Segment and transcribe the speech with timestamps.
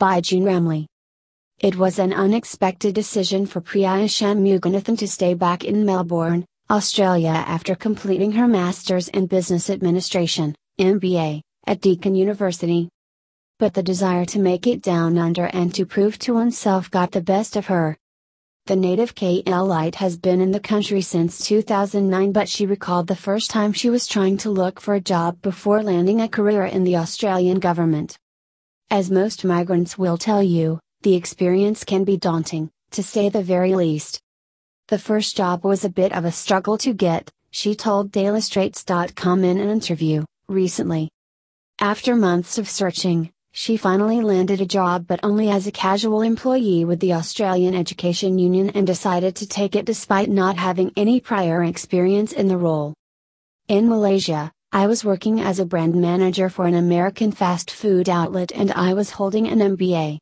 [0.00, 0.86] by June Ramley.
[1.58, 7.74] It was an unexpected decision for Priya Shanmuganathan to stay back in Melbourne, Australia after
[7.74, 12.88] completing her Masters in Business Administration, MBA, at Deakin University.
[13.58, 17.20] But the desire to make it down under and to prove to oneself got the
[17.20, 17.98] best of her.
[18.64, 23.50] The native KLite has been in the country since 2009 but she recalled the first
[23.50, 26.96] time she was trying to look for a job before landing a career in the
[26.96, 28.16] Australian government.
[28.92, 33.76] As most migrants will tell you, the experience can be daunting, to say the very
[33.76, 34.20] least.
[34.88, 39.60] The first job was a bit of a struggle to get, she told DailyStraits.com in
[39.60, 41.08] an interview, recently.
[41.78, 46.84] After months of searching, she finally landed a job but only as a casual employee
[46.84, 51.62] with the Australian Education Union and decided to take it despite not having any prior
[51.62, 52.94] experience in the role.
[53.68, 58.52] In Malaysia, I was working as a brand manager for an American fast food outlet
[58.54, 60.18] and I was holding an MBA.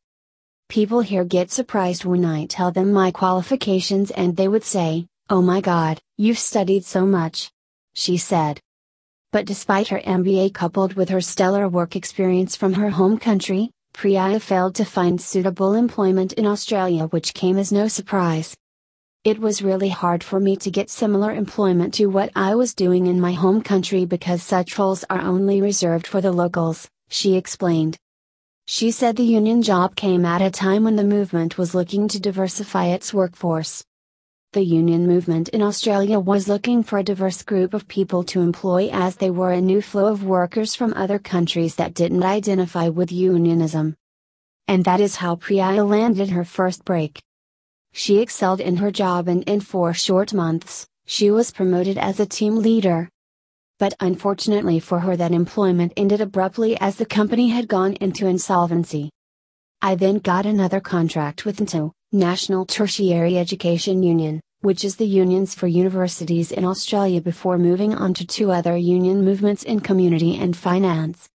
[0.69, 5.43] People here get surprised when I tell them my qualifications and they would say, Oh
[5.43, 7.51] my god, you've studied so much.
[7.93, 8.59] She said.
[9.31, 14.39] But despite her MBA coupled with her stellar work experience from her home country, Priya
[14.39, 18.55] failed to find suitable employment in Australia, which came as no surprise.
[19.25, 23.07] It was really hard for me to get similar employment to what I was doing
[23.07, 27.97] in my home country because such roles are only reserved for the locals, she explained.
[28.65, 32.19] She said the union job came at a time when the movement was looking to
[32.19, 33.83] diversify its workforce.
[34.53, 38.87] The union movement in Australia was looking for a diverse group of people to employ
[38.89, 43.11] as they were a new flow of workers from other countries that didn't identify with
[43.11, 43.97] unionism.
[44.69, 47.21] And that is how Priya landed her first break.
[47.93, 52.25] She excelled in her job and in four short months, she was promoted as a
[52.25, 53.09] team leader,
[53.79, 59.09] but unfortunately for her that employment ended abruptly as the company had gone into insolvency.
[59.81, 65.55] I then got another contract with NTU, National Tertiary Education Union, which is the unions
[65.55, 70.57] for universities in Australia before moving on to two other union movements in community and
[70.57, 71.29] finance.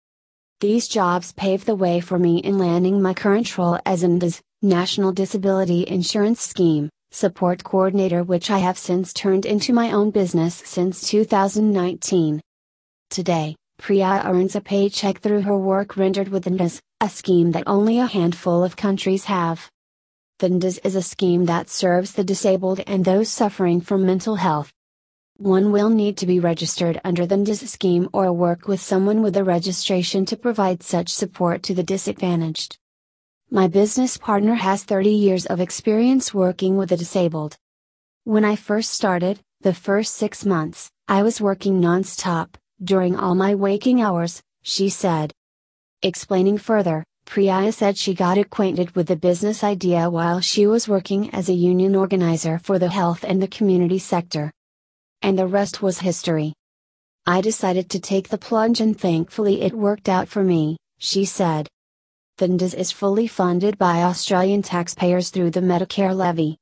[0.60, 5.12] These jobs paved the way for me in landing my current role as NDIS, National
[5.12, 11.06] Disability Insurance Scheme, support coordinator which I have since turned into my own business since
[11.10, 12.40] 2019.
[13.10, 18.00] Today, Priya earns a paycheck through her work rendered with NDIS, a scheme that only
[18.00, 19.70] a handful of countries have.
[20.40, 24.72] The NDIS is a scheme that serves the disabled and those suffering from mental health.
[25.36, 29.36] One will need to be registered under the NDIS scheme or work with someone with
[29.36, 32.78] a registration to provide such support to the disadvantaged.
[33.56, 37.56] My business partner has 30 years of experience working with the disabled.
[38.24, 43.54] When I first started, the first six months, I was working non-stop, during all my
[43.54, 45.32] waking hours, she said.
[46.02, 51.30] Explaining further, Priya said she got acquainted with the business idea while she was working
[51.30, 54.52] as a union organizer for the health and the community sector.
[55.22, 56.56] And the rest was history.
[57.28, 61.70] I decided to take the plunge and thankfully it worked out for me, she said.
[62.44, 66.58] The is fully funded by Australian taxpayers through the Medicare levy.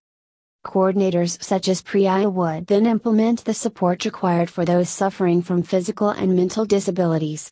[0.63, 6.09] Coordinators such as Priya would then implement the support required for those suffering from physical
[6.09, 7.51] and mental disabilities.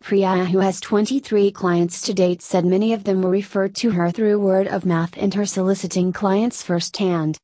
[0.00, 4.10] Priya, who has 23 clients to date, said many of them were referred to her
[4.10, 7.36] through word of mouth and her soliciting clients firsthand.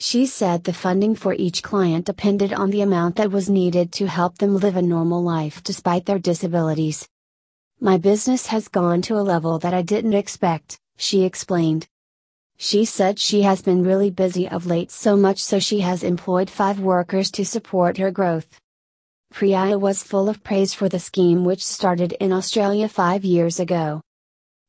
[0.00, 4.06] She said the funding for each client depended on the amount that was needed to
[4.06, 7.06] help them live a normal life despite their disabilities.
[7.84, 11.88] My business has gone to a level that I didn't expect, she explained.
[12.56, 16.48] She said she has been really busy of late so much so she has employed
[16.48, 18.60] five workers to support her growth.
[19.32, 24.00] Priya was full of praise for the scheme which started in Australia five years ago.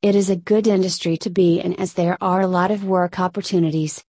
[0.02, 3.20] It is a good industry to be in as there are a lot of work
[3.20, 4.04] opportunities.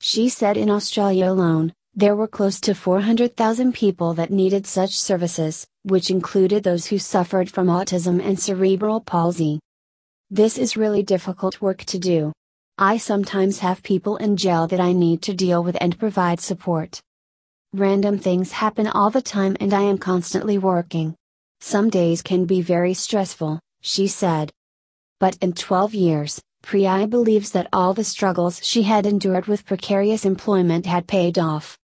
[0.00, 5.68] She said in Australia alone, there were close to 400,000 people that needed such services,
[5.84, 9.58] which included those who suffered from autism and cerebral palsy.
[10.30, 12.32] This is really difficult work to do.
[12.78, 17.00] I sometimes have people in jail that I need to deal with and provide support.
[17.74, 21.14] Random things happen all the time and I am constantly working.
[21.60, 24.50] Some days can be very stressful, she said.
[25.20, 30.24] But in 12 years, Priya believes that all the struggles she had endured with precarious
[30.24, 31.76] employment had paid off.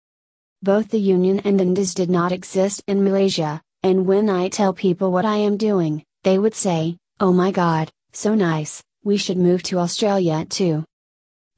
[0.63, 5.11] Both the union and NDIS did not exist in Malaysia, and when I tell people
[5.11, 9.63] what I am doing, they would say, Oh my god, so nice, we should move
[9.63, 10.83] to Australia too.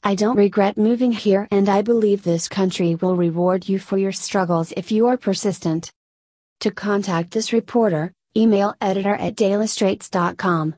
[0.03, 4.11] I don't regret moving here and I believe this country will reward you for your
[4.11, 5.91] struggles if you are persistent.
[6.61, 10.75] To contact this reporter, email editor at dailystraits.com.